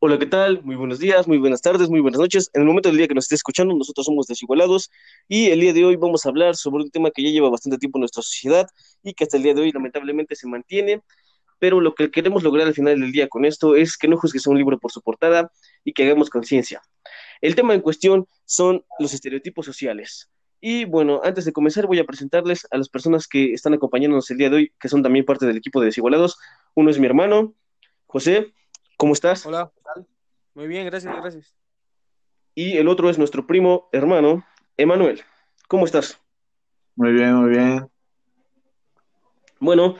[0.00, 0.62] Hola, ¿qué tal?
[0.62, 2.50] Muy buenos días, muy buenas tardes, muy buenas noches.
[2.54, 4.92] En el momento del día que nos esté escuchando, nosotros somos Desigualados
[5.26, 7.78] y el día de hoy vamos a hablar sobre un tema que ya lleva bastante
[7.78, 8.68] tiempo en nuestra sociedad
[9.02, 11.02] y que hasta el día de hoy lamentablemente se mantiene,
[11.58, 14.46] pero lo que queremos lograr al final del día con esto es que no juzgues
[14.46, 15.50] un libro por su portada
[15.82, 16.80] y que hagamos conciencia.
[17.40, 20.30] El tema en cuestión son los estereotipos sociales.
[20.60, 24.38] Y bueno, antes de comenzar voy a presentarles a las personas que están acompañándonos el
[24.38, 26.38] día de hoy, que son también parte del equipo de Desigualados.
[26.76, 27.54] Uno es mi hermano,
[28.06, 28.52] José.
[28.98, 29.46] ¿Cómo estás?
[29.46, 30.06] Hola, ¿qué tal?
[30.54, 31.54] Muy bien, gracias, gracias.
[32.56, 34.44] Y el otro es nuestro primo hermano,
[34.76, 35.22] Emanuel.
[35.68, 36.20] ¿Cómo estás?
[36.96, 37.88] Muy bien, muy bien.
[39.60, 39.94] Bueno,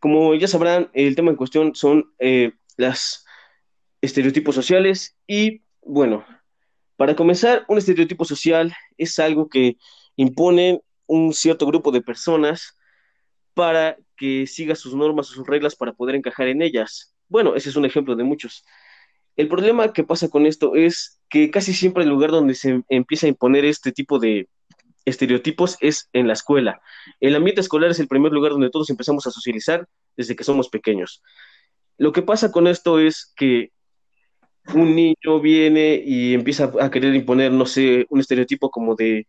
[0.00, 3.24] como ya sabrán, el tema en cuestión son eh, los
[4.00, 6.26] estereotipos sociales y bueno,
[6.96, 9.76] para comenzar, un estereotipo social es algo que
[10.16, 12.76] impone un cierto grupo de personas
[13.54, 17.13] para que siga sus normas o sus reglas para poder encajar en ellas.
[17.28, 18.64] Bueno, ese es un ejemplo de muchos.
[19.36, 23.26] El problema que pasa con esto es que casi siempre el lugar donde se empieza
[23.26, 24.48] a imponer este tipo de
[25.04, 26.80] estereotipos es en la escuela.
[27.20, 29.86] El ambiente escolar es el primer lugar donde todos empezamos a socializar
[30.16, 31.22] desde que somos pequeños.
[31.98, 33.70] Lo que pasa con esto es que
[34.72, 39.26] un niño viene y empieza a querer imponer, no sé, un estereotipo como de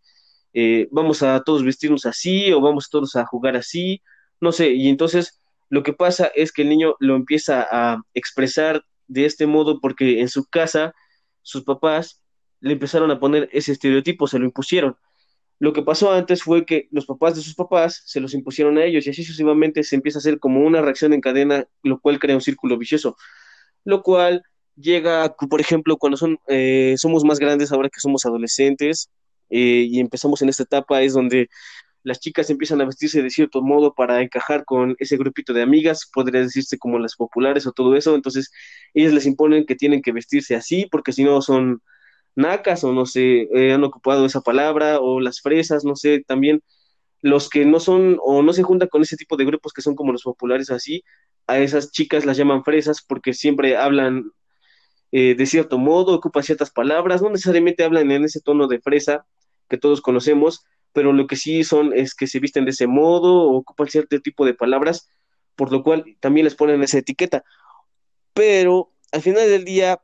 [0.54, 4.02] eh, vamos a todos vestirnos así o vamos todos a jugar así,
[4.40, 8.84] no sé, y entonces lo que pasa es que el niño lo empieza a expresar
[9.08, 10.94] de este modo porque en su casa
[11.42, 12.22] sus papás
[12.60, 14.96] le empezaron a poner ese estereotipo, se lo impusieron.
[15.60, 18.84] Lo que pasó antes fue que los papás de sus papás se los impusieron a
[18.84, 22.20] ellos y así sucesivamente se empieza a hacer como una reacción en cadena, lo cual
[22.20, 23.16] crea un círculo vicioso,
[23.86, 24.44] lo cual
[24.76, 29.10] llega, por ejemplo, cuando son, eh, somos más grandes, ahora que somos adolescentes
[29.50, 31.50] eh, y empezamos en esta etapa, es donde
[32.06, 36.10] las chicas empiezan a vestirse de cierto modo para encajar con ese grupito de amigas,
[36.14, 38.52] podría decirse como las populares o todo eso, entonces
[38.94, 41.82] ellas les imponen que tienen que vestirse así porque si no son
[42.36, 46.62] nacas o no sé, eh, han ocupado esa palabra o las fresas, no sé, también
[47.22, 49.96] los que no son o no se juntan con ese tipo de grupos que son
[49.96, 51.04] como los populares así,
[51.48, 54.32] a esas chicas las llaman fresas porque siempre hablan
[55.12, 59.26] eh, de cierto modo, ocupan ciertas palabras, no necesariamente hablan en ese tono de fresa
[59.70, 63.52] que todos conocemos, pero lo que sí son es que se visten de ese modo
[63.52, 65.10] ocupan cierto tipo de palabras,
[65.58, 67.44] por lo cual también les ponen esa etiqueta.
[68.34, 70.02] Pero al final del día,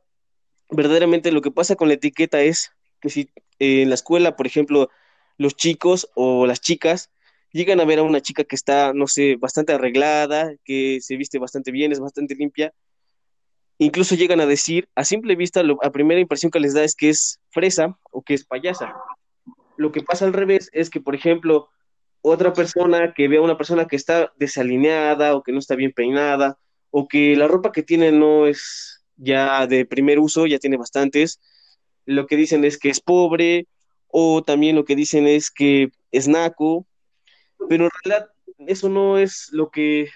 [0.68, 4.90] verdaderamente lo que pasa con la etiqueta es que si en la escuela, por ejemplo,
[5.38, 7.10] los chicos o las chicas
[7.52, 11.38] llegan a ver a una chica que está, no sé, bastante arreglada, que se viste
[11.38, 12.74] bastante bien, es bastante limpia,
[13.78, 17.08] incluso llegan a decir, a simple vista, la primera impresión que les da es que
[17.08, 18.92] es fresa o que es payasa.
[19.76, 21.68] Lo que pasa al revés es que, por ejemplo,
[22.20, 25.92] otra persona que ve a una persona que está desalineada o que no está bien
[25.92, 26.58] peinada
[26.90, 31.40] o que la ropa que tiene no es ya de primer uso, ya tiene bastantes,
[32.06, 33.66] lo que dicen es que es pobre
[34.08, 36.86] o también lo que dicen es que es naco,
[37.68, 38.30] pero en realidad
[38.66, 40.08] eso no es lo que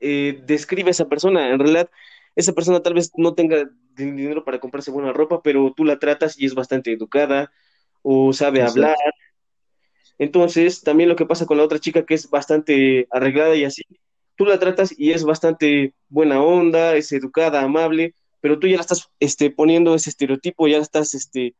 [0.00, 1.50] eh, describe a esa persona.
[1.50, 1.90] En realidad,
[2.34, 6.38] esa persona tal vez no tenga dinero para comprarse buena ropa, pero tú la tratas
[6.38, 7.52] y es bastante educada,
[8.02, 8.96] o sabe hablar.
[10.18, 13.82] Entonces, también lo que pasa con la otra chica que es bastante arreglada y así,
[14.36, 18.82] tú la tratas y es bastante buena onda, es educada, amable, pero tú ya la
[18.82, 21.54] estás este, poniendo ese estereotipo, ya la estás este,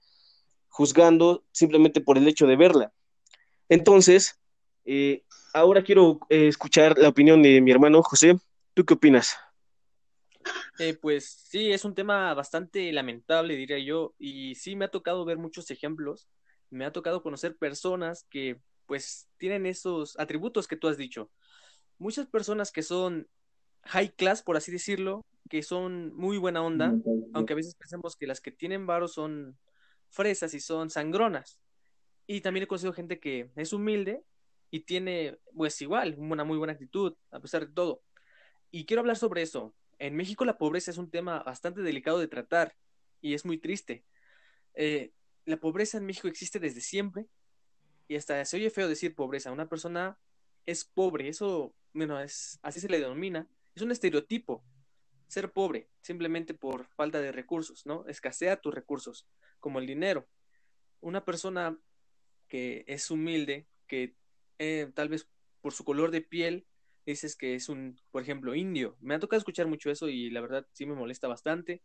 [0.69, 2.93] juzgando simplemente por el hecho de verla.
[3.69, 4.39] Entonces,
[4.85, 5.23] eh,
[5.53, 8.37] ahora quiero eh, escuchar la opinión de mi hermano José.
[8.75, 9.37] ¿Tú qué opinas?
[10.79, 15.25] Eh, pues sí, es un tema bastante lamentable, diría yo, y sí me ha tocado
[15.25, 16.29] ver muchos ejemplos,
[16.71, 21.31] me ha tocado conocer personas que pues tienen esos atributos que tú has dicho.
[21.99, 23.29] Muchas personas que son
[23.85, 26.95] high class, por así decirlo, que son muy buena onda,
[27.35, 29.59] aunque a veces pensemos que las que tienen varos son
[30.09, 31.61] fresas y son sangronas.
[32.27, 34.23] Y también he conocido gente que es humilde
[34.71, 38.03] y tiene, pues igual, una muy buena actitud, a pesar de todo.
[38.71, 42.27] Y quiero hablar sobre eso, en México la pobreza es un tema bastante delicado de
[42.27, 42.75] tratar
[43.21, 44.05] y es muy triste.
[44.75, 45.13] Eh,
[45.45, 47.27] la pobreza en México existe desde siempre
[48.09, 49.53] y hasta se oye feo decir pobreza.
[49.53, 50.19] Una persona
[50.65, 53.47] es pobre, eso, bueno, así se le denomina.
[53.75, 54.65] Es un estereotipo
[55.29, 58.05] ser pobre simplemente por falta de recursos, ¿no?
[58.07, 59.29] Escasea tus recursos,
[59.61, 60.27] como el dinero.
[61.01, 61.79] Una persona
[62.49, 64.17] que es humilde, que
[64.59, 65.29] eh, tal vez
[65.61, 66.67] por su color de piel
[67.07, 68.97] dices que es un, por ejemplo, indio.
[69.01, 71.83] Me ha tocado escuchar mucho eso y la verdad sí me molesta bastante,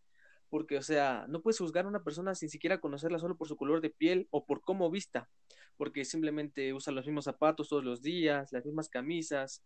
[0.49, 3.57] porque, o sea, no puedes juzgar a una persona sin siquiera conocerla solo por su
[3.57, 5.29] color de piel o por cómo vista,
[5.77, 9.63] porque simplemente usa los mismos zapatos todos los días, las mismas camisas,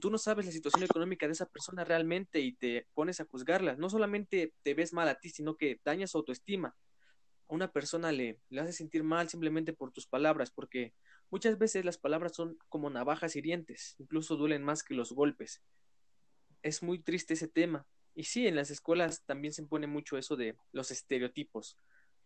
[0.00, 3.76] tú no sabes la situación económica de esa persona realmente y te pones a juzgarla.
[3.76, 6.76] No solamente te ves mal a ti, sino que dañas su autoestima.
[7.48, 10.94] A una persona le, le hace sentir mal simplemente por tus palabras, porque
[11.30, 15.62] muchas veces las palabras son como navajas hirientes, incluso duelen más que los golpes.
[16.62, 17.86] Es muy triste ese tema.
[18.14, 21.78] Y sí, en las escuelas también se impone mucho eso de los estereotipos.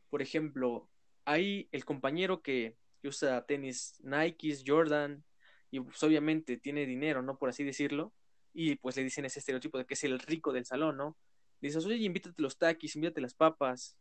[0.08, 0.88] Por ejemplo,
[1.24, 5.24] hay el compañero que, usa tenis Nike, Jordan,
[5.72, 7.36] y pues obviamente tiene dinero, ¿no?
[7.36, 8.14] Por así decirlo,
[8.54, 11.16] y pues le dicen ese estereotipo de que es el rico del salón, ¿no?
[11.60, 13.96] dices, oye, invítate los taquis, invítate las papas,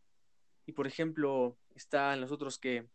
[0.66, 2.88] y por ejemplo, están los otros que,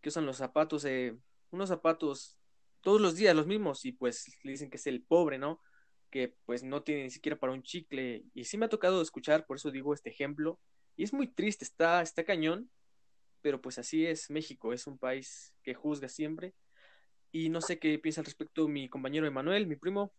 [0.00, 1.16] que usan los zapatos, eh,
[1.50, 2.38] unos zapatos
[2.80, 5.60] todos los días los mismos, y pues le dicen que es el pobre, ¿no?
[6.10, 9.46] Que pues no tiene ni siquiera para un chicle, y sí me ha tocado escuchar,
[9.46, 10.60] por eso digo este ejemplo,
[10.96, 12.70] y es muy triste, está, está cañón,
[13.40, 16.54] pero pues así es México, es un país que juzga siempre
[17.30, 20.12] y no sé qué piensa al respecto mi compañero Emanuel, mi primo.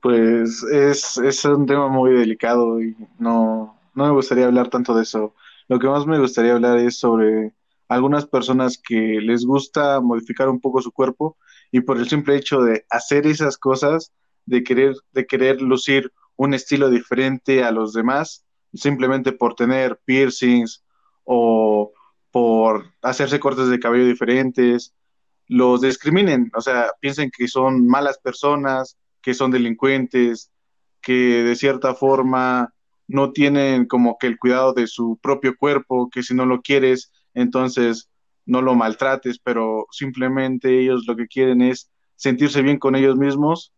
[0.00, 5.02] Pues es, es un tema muy delicado y no, no me gustaría hablar tanto de
[5.02, 5.34] eso.
[5.68, 7.54] Lo que más me gustaría hablar es sobre
[7.88, 11.36] algunas personas que les gusta modificar un poco su cuerpo
[11.70, 14.12] y por el simple hecho de hacer esas cosas,
[14.44, 18.44] de querer, de querer lucir un estilo diferente a los demás,
[18.74, 20.84] simplemente por tener piercings
[21.24, 21.92] o
[22.30, 24.94] por hacerse cortes de cabello diferentes
[25.48, 30.50] los discriminen, o sea, piensen que son malas personas, que son delincuentes,
[31.00, 31.12] que
[31.44, 32.72] de cierta forma
[33.08, 37.12] no tienen como que el cuidado de su propio cuerpo, que si no lo quieres,
[37.36, 38.10] entonces
[38.46, 43.72] no lo maltrates, pero simplemente ellos lo que quieren es sentirse bien con ellos mismos,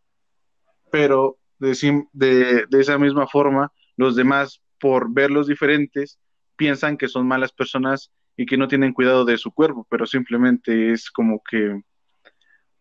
[0.90, 6.18] pero de, esa misma forma, los demás, por verlos diferentes,
[6.56, 10.92] piensan que son malas personas y que no tienen cuidado de su cuerpo, pero simplemente
[10.92, 11.82] es como que,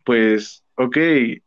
[0.04, 0.98] pues, ok,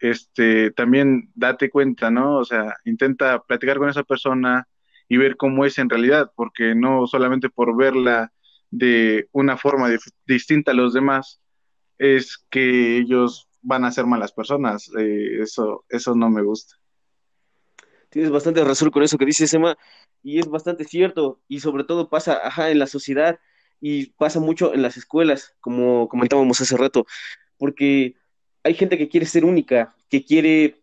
[0.00, 2.38] este, también date cuenta, ¿no?
[2.38, 4.66] O sea, intenta platicar con esa persona
[5.08, 8.32] y ver cómo es en realidad, porque no solamente por verla
[8.70, 9.90] de una forma
[10.26, 11.40] distinta a los demás,
[11.98, 14.90] es que ellos van a ser malas personas.
[14.98, 16.76] Eh, eso, eso no me gusta.
[18.08, 19.76] Tienes bastante razón con eso que dices, Emma,
[20.22, 23.38] y es bastante cierto, y sobre todo pasa, ajá, en la sociedad
[23.80, 27.06] y pasa mucho en las escuelas, como comentábamos hace rato,
[27.56, 28.16] porque
[28.64, 30.82] hay gente que quiere ser única, que quiere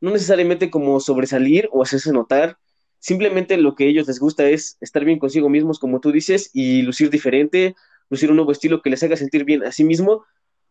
[0.00, 2.58] no necesariamente como sobresalir o hacerse notar,
[2.98, 6.50] simplemente lo que a ellos les gusta es estar bien consigo mismos, como tú dices,
[6.52, 7.74] y lucir diferente,
[8.10, 10.24] lucir un nuevo estilo que les haga sentir bien a sí mismo.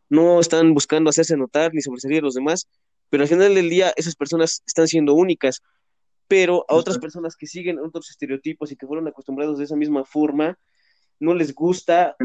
[0.10, 2.68] No están buscando hacerse notar ni sobresalir a los demás,
[3.10, 5.62] pero al final del día esas personas están siendo únicas.
[6.27, 10.06] Pero a otras personas que siguen otros estereotipos y que fueron acostumbrados de esa misma
[10.06, 10.57] forma,
[11.19, 12.16] no les gusta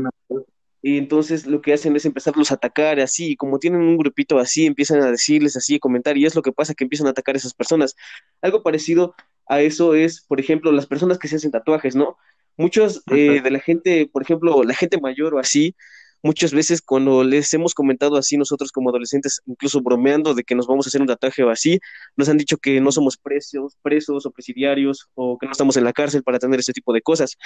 [0.83, 4.39] y entonces lo que hacen es empezarlos a atacar así, y como tienen un grupito
[4.39, 7.11] así, empiezan a decirles así, a comentar, y es lo que pasa que empiezan a
[7.11, 7.97] atacar a esas personas.
[8.41, 9.15] Algo parecido
[9.47, 12.17] a eso es, por ejemplo, las personas que se hacen tatuajes, ¿no?
[12.57, 15.75] Muchos eh, de la gente, por ejemplo, la gente mayor o así,
[16.23, 20.67] muchas veces cuando les hemos comentado así nosotros como adolescentes, incluso bromeando de que nos
[20.67, 21.81] vamos a hacer un tatuaje o así,
[22.17, 25.85] nos han dicho que no somos presos, presos o presidiarios o que no estamos en
[25.85, 27.37] la cárcel para tener ese tipo de cosas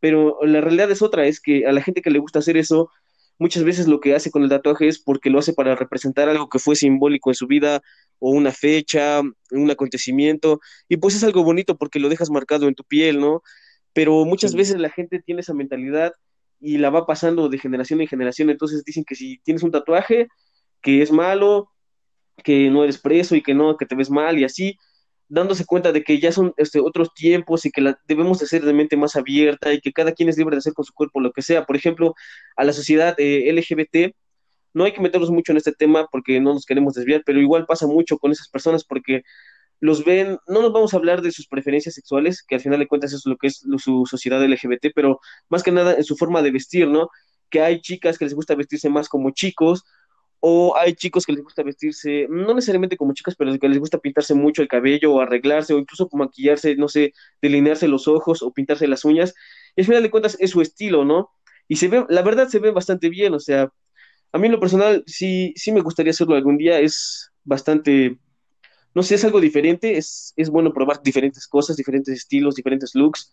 [0.00, 2.90] pero la realidad es otra, es que a la gente que le gusta hacer eso,
[3.38, 6.48] muchas veces lo que hace con el tatuaje es porque lo hace para representar algo
[6.48, 7.80] que fue simbólico en su vida,
[8.18, 12.74] o una fecha, un acontecimiento, y pues es algo bonito porque lo dejas marcado en
[12.74, 13.42] tu piel, ¿no?
[13.92, 16.12] Pero muchas veces la gente tiene esa mentalidad
[16.60, 20.28] y la va pasando de generación en generación, entonces dicen que si tienes un tatuaje,
[20.82, 21.70] que es malo,
[22.42, 24.76] que no eres preso y que no, que te ves mal y así,
[25.28, 28.64] dándose cuenta de que ya son este, otros tiempos y que la, debemos de ser
[28.64, 31.20] de mente más abierta y que cada quien es libre de hacer con su cuerpo
[31.20, 31.66] lo que sea.
[31.66, 32.14] Por ejemplo,
[32.56, 34.14] a la sociedad eh, LGBT,
[34.74, 37.66] no hay que meternos mucho en este tema porque no nos queremos desviar, pero igual
[37.66, 39.22] pasa mucho con esas personas porque
[39.80, 42.88] los ven, no nos vamos a hablar de sus preferencias sexuales, que al final de
[42.88, 46.42] cuentas es lo que es su sociedad LGBT, pero más que nada en su forma
[46.42, 47.08] de vestir, ¿no?
[47.50, 49.84] Que hay chicas que les gusta vestirse más como chicos,
[50.40, 53.98] o hay chicos que les gusta vestirse, no necesariamente como chicas, pero que les gusta
[53.98, 58.52] pintarse mucho el cabello o arreglarse o incluso maquillarse, no sé, delinearse los ojos o
[58.52, 59.34] pintarse las uñas.
[59.74, 61.30] Y al final de cuentas es su estilo, ¿no?
[61.66, 63.72] Y se ve, la verdad se ve bastante bien, o sea,
[64.32, 68.18] a mí en lo personal sí, sí me gustaría hacerlo algún día, es bastante,
[68.94, 73.32] no sé, es algo diferente, es, es bueno probar diferentes cosas, diferentes estilos, diferentes looks,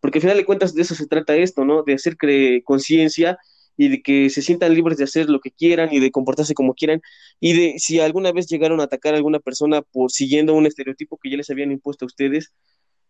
[0.00, 1.82] porque al final de cuentas de eso se trata esto, ¿no?
[1.82, 2.16] De hacer
[2.64, 3.38] conciencia
[3.76, 6.74] y de que se sientan libres de hacer lo que quieran y de comportarse como
[6.74, 7.02] quieran
[7.40, 11.18] y de si alguna vez llegaron a atacar a alguna persona por siguiendo un estereotipo
[11.18, 12.52] que ya les habían impuesto a ustedes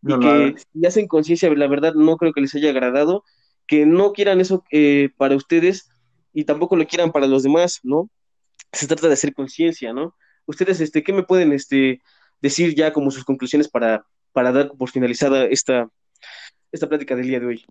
[0.02, 3.24] y que si hacen conciencia, la verdad no creo que les haya agradado,
[3.66, 5.88] que no quieran eso eh, para ustedes
[6.32, 8.10] y tampoco lo quieran para los demás, ¿no?
[8.72, 10.14] Se trata de hacer conciencia, ¿no?
[10.46, 12.00] ustedes, este, ¿qué me pueden este,
[12.40, 15.88] decir ya como sus conclusiones para, para dar por finalizada esta,
[16.72, 17.64] esta plática del día de hoy?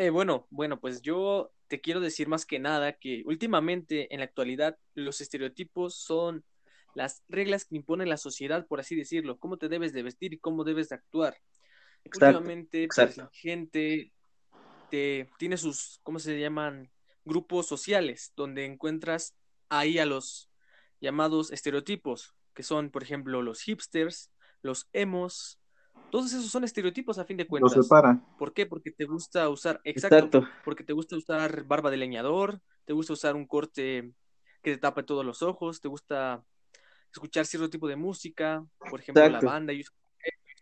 [0.00, 4.24] Eh, bueno, bueno, pues yo te quiero decir más que nada que últimamente en la
[4.24, 6.42] actualidad los estereotipos son
[6.94, 10.38] las reglas que impone la sociedad, por así decirlo, cómo te debes de vestir y
[10.38, 11.36] cómo debes de actuar.
[12.06, 14.14] últimamente pues, la gente
[14.88, 16.90] te, tiene sus, ¿cómo se llaman?
[17.26, 19.36] Grupos sociales, donde encuentras
[19.68, 20.48] ahí a los
[21.02, 25.59] llamados estereotipos, que son, por ejemplo, los hipsters, los emos,
[26.10, 27.76] todos esos son estereotipos a fin de cuentas.
[27.76, 28.20] Los separa.
[28.38, 28.66] ¿Por qué?
[28.66, 33.36] Porque te gusta usar, exacto, porque te gusta usar barba de leñador, te gusta usar
[33.36, 34.12] un corte
[34.62, 36.44] que te tape todos los ojos, te gusta
[37.12, 39.82] escuchar cierto tipo de música, por ejemplo, la banda, y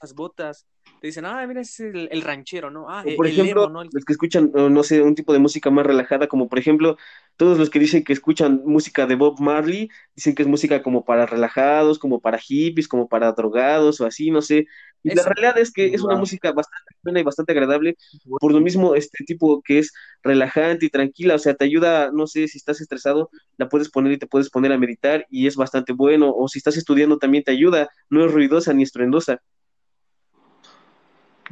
[0.00, 0.66] las botas,
[1.00, 2.88] te dicen, ah, mira, es el, ranchero, ¿no?
[2.88, 6.48] Ah, por ejemplo, los que escuchan, no sé, un tipo de música más relajada, como
[6.48, 6.96] por ejemplo,
[7.36, 11.04] todos los que dicen que escuchan música de Bob Marley, dicen que es música como
[11.04, 14.66] para relajados, como para hippies, como para drogados o así, no sé.
[15.04, 17.96] Y la realidad es que es una música bastante buena y bastante agradable,
[18.40, 22.26] por lo mismo este tipo que es relajante y tranquila, o sea, te ayuda, no
[22.26, 25.54] sé, si estás estresado, la puedes poner y te puedes poner a meditar y es
[25.54, 29.40] bastante bueno, o si estás estudiando también te ayuda, no es ruidosa ni estruendosa.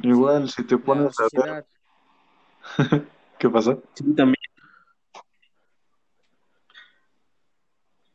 [0.02, 1.66] Igual, si te pones a ver.
[3.38, 3.82] ¿Qué pasó?
[3.94, 4.36] Sí, también.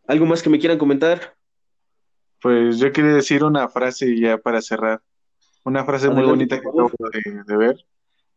[0.08, 1.36] ¿Algo más que me quieran comentar?
[2.42, 5.02] Pues yo quería decir una frase ya para cerrar.
[5.64, 6.92] Una frase muy bonita que acabo
[7.46, 7.86] de, ver,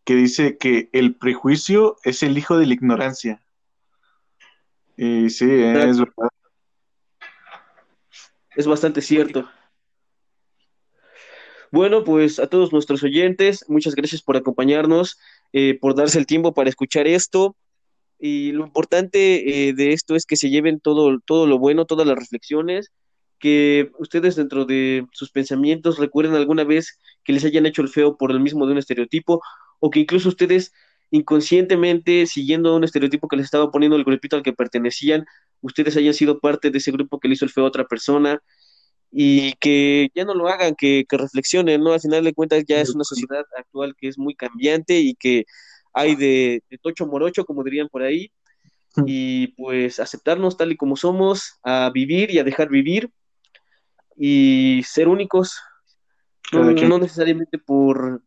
[0.04, 3.40] que dice que el prejuicio es el hijo de la ignorancia.
[4.96, 6.28] Y sí, es verdad.
[8.54, 9.48] Es bastante cierto.
[11.75, 15.19] Bueno, pues a todos nuestros oyentes, muchas gracias por acompañarnos,
[15.52, 17.57] eh, por darse el tiempo para escuchar esto.
[18.21, 22.07] Y lo importante eh, de esto es que se lleven todo, todo lo bueno, todas
[22.07, 22.93] las reflexiones,
[23.40, 28.16] que ustedes dentro de sus pensamientos recuerden alguna vez que les hayan hecho el feo
[28.16, 29.43] por el mismo de un estereotipo,
[29.81, 30.73] o que incluso ustedes
[31.11, 35.26] inconscientemente, siguiendo un estereotipo que les estaba poniendo el grupito al que pertenecían,
[35.61, 38.40] ustedes hayan sido parte de ese grupo que le hizo el feo a otra persona,
[39.16, 41.92] y que ya no lo hagan, que, reflexionen, ¿no?
[41.92, 45.44] Al final de cuentas ya es una sociedad actual que es muy cambiante y que
[45.92, 48.33] hay de, tocho morocho, como dirían por ahí,
[49.06, 53.09] y pues aceptarnos tal y como somos, a vivir y a dejar vivir
[54.16, 55.61] y ser únicos,
[56.52, 58.21] no, no necesariamente por,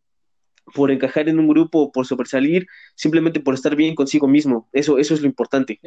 [0.74, 4.96] por encajar en un grupo o por sobresalir, simplemente por estar bien consigo mismo, eso,
[4.96, 5.78] eso es lo importante.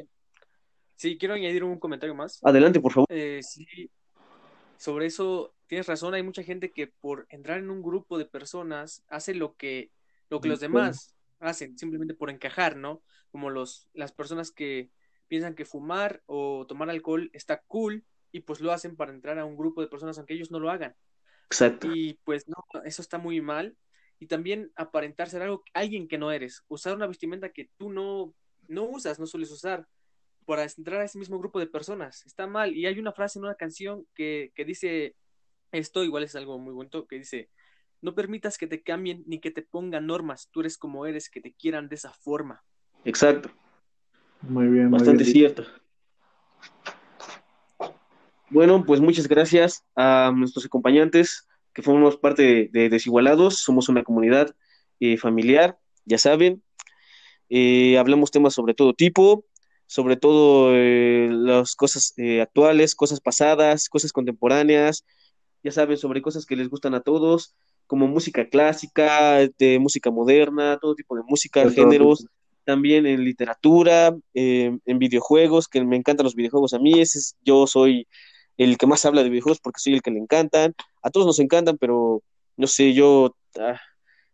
[0.95, 2.39] Sí, quiero añadir un comentario más.
[2.43, 3.07] Adelante, por favor.
[3.09, 3.65] Eh, sí,
[4.81, 9.03] sobre eso tienes razón, hay mucha gente que por entrar en un grupo de personas
[9.09, 9.91] hace lo que,
[10.27, 13.03] lo que los demás hacen, simplemente por encajar, ¿no?
[13.29, 14.89] Como los, las personas que
[15.27, 19.45] piensan que fumar o tomar alcohol está cool y pues lo hacen para entrar a
[19.45, 20.95] un grupo de personas aunque ellos no lo hagan.
[21.45, 21.87] Exacto.
[21.93, 23.77] Y pues no, eso está muy mal.
[24.17, 28.33] Y también aparentar ser algo, alguien que no eres, usar una vestimenta que tú no,
[28.67, 29.87] no usas, no sueles usar
[30.45, 32.25] para entrar a ese mismo grupo de personas.
[32.25, 32.75] Está mal.
[32.75, 35.15] Y hay una frase en una canción que, que dice
[35.71, 37.49] esto, igual es algo muy bonito, que dice,
[38.01, 41.41] no permitas que te cambien ni que te pongan normas, tú eres como eres, que
[41.41, 42.63] te quieran de esa forma.
[43.05, 43.49] Exacto.
[44.41, 44.89] Muy bien.
[44.89, 45.63] Bastante cierto.
[48.49, 53.59] Bueno, pues muchas gracias a nuestros acompañantes que formamos parte de, Desigualados.
[53.59, 54.53] Somos una comunidad
[54.99, 56.61] eh, familiar, ya saben.
[57.49, 59.45] Eh, hablamos temas sobre todo tipo,
[59.91, 65.03] sobre todo eh, las cosas eh, actuales, cosas pasadas, cosas contemporáneas,
[65.63, 67.53] ya saben, sobre cosas que les gustan a todos,
[67.87, 72.25] como música clásica, de música moderna, todo tipo de música, géneros,
[72.63, 77.35] también en literatura, em, en videojuegos, que me encantan los videojuegos a mí, ese es,
[77.43, 78.07] yo soy
[78.55, 81.39] el que más habla de videojuegos porque soy el que le encantan, a todos nos
[81.39, 82.23] encantan, pero
[82.55, 83.77] no sé, yo, ah,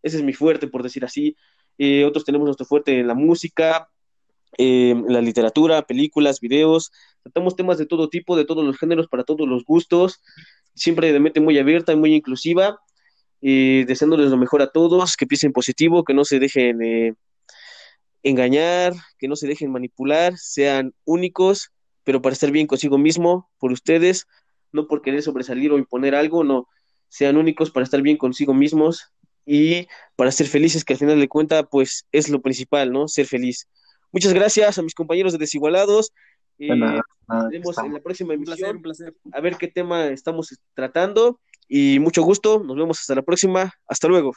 [0.03, 1.35] ese es mi fuerte, por decir así,
[1.79, 3.89] eh, otros tenemos nuestro fuerte en la música,
[4.57, 6.91] eh, la literatura, películas, videos,
[7.23, 10.21] tratamos temas de todo tipo, de todos los géneros, para todos los gustos,
[10.73, 12.79] siempre de mente muy abierta y muy inclusiva,
[13.41, 17.13] y deseándoles lo mejor a todos, que piensen positivo, que no se dejen eh,
[18.23, 21.71] engañar, que no se dejen manipular, sean únicos,
[22.03, 24.27] pero para estar bien consigo mismo, por ustedes,
[24.71, 26.67] no por querer sobresalir o imponer algo, no,
[27.09, 29.11] sean únicos para estar bien consigo mismos
[29.45, 33.07] y para ser felices, que al final de cuentas, pues es lo principal, ¿no?
[33.07, 33.67] Ser feliz.
[34.11, 36.13] Muchas gracias a mis compañeros de Desigualados.
[36.59, 38.81] Eh, nos vemos en la próxima emisión.
[39.31, 41.39] A ver qué tema estamos tratando.
[41.67, 42.63] Y mucho gusto.
[42.63, 43.73] Nos vemos hasta la próxima.
[43.87, 44.31] Hasta luego.